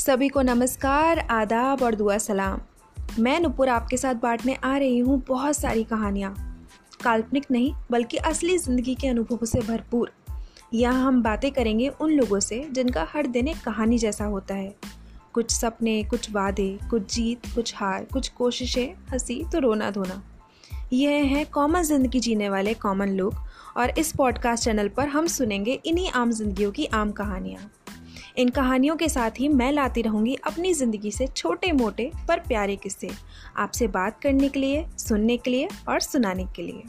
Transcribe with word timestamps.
सभी 0.00 0.28
को 0.28 0.42
नमस्कार, 0.42 1.18
आदाब 1.18 1.82
और 1.82 1.94
दुआ 1.94 2.18
सलाम। 2.18 2.60
मैं 3.18 3.40
नुपुर 3.40 3.68
आपके 3.68 3.96
साथ 3.96 4.14
बांटने 4.14 4.54
आ 4.54 4.76
रही 4.76 4.98
हूँ 4.98 5.22
बहुत 5.28 5.56
सारी 5.56 5.84
कहानियाँ। 5.84 6.62
काल्पनिक 7.04 7.44
नहीं, 7.50 7.74
बल्कि 7.90 8.16
असली 8.16 8.58
ज़िंदगी 8.58 8.94
के 8.94 9.08
अनुभवों 9.08 9.46
से 9.46 9.60
भरपूर। 9.60 10.12
यहाँ 10.74 11.06
हम 11.06 11.22
बातें 11.22 11.52
करेंगे 11.52 11.88
उन 11.88 12.10
लोगों 12.10 12.40
से 12.40 12.68
जिनका 12.72 13.06
हर 13.14 13.26
दिन 13.26 13.48
एक 13.48 13.60
कहानी 13.60 13.98
जैसा 13.98 14.24
होता 14.24 14.54
है। 14.54 14.74
कुछ 15.32 15.50
सपने, 15.50 16.04
कुछ 16.04 16.30
वादे, 16.30 16.78
कुछ 16.90 17.14
जीत, 17.14 17.40
कुछ 17.54 17.74
हार, 17.76 18.06
कुछ 18.12 18.28
कोशिशें, 18.28 18.94
हँसी 19.12 19.44
तो 19.52 19.58
रोना 19.58 19.90
धोना। 19.90 20.22
यह 20.92 21.10
हैं 21.10 21.46
कॉमन 21.46 21.82
ज़िंदगी 21.82 22.20
जीने 22.20 22.48
वाले 22.48 22.74
कॉमन 22.74 23.08
लोग 23.08 23.34
और 23.76 23.90
इस 23.98 24.12
पॉडकास्ट 24.12 24.64
चैनल 24.64 24.88
पर 24.88 25.08
हम 25.08 25.26
सुनेंगे 25.26 25.80
इन्हीं 25.84 26.10
आम 26.10 26.32
जिंदगियों 26.32 26.72
की 26.72 26.86
आम 26.86 27.12
कहानियाँ। 27.12 27.72
इन 28.40 28.48
कहानियों 28.48 28.94
के 28.96 29.08
साथ 29.08 29.30
ही 29.30 29.48
मैं 29.48 29.70
लाती 29.72 30.02
रहूँगी 30.02 30.34
अपनी 30.46 30.72
ज़िंदगी 30.74 31.10
से 31.10 31.26
छोटे 31.26 31.72
मोटे 31.72 32.10
पर 32.28 32.40
प्यारे 32.40 32.76
किस्से। 32.76 33.10
आपसे 33.56 33.88
बात 33.88 34.20
करने 34.20 34.48
के 34.48 34.60
लिए, 34.60 34.84
सुनने 34.98 35.36
के 35.36 35.50
लिए 35.50 35.68
और 35.88 36.00
सुनाने 36.00 36.44
के 36.56 36.62
लिए। 36.62 36.82